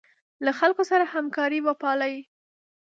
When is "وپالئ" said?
1.63-2.15